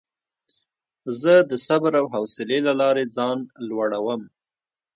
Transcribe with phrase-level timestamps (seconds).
[1.19, 4.21] زه د صبر او حوصلې له لارې ځان لوړوم.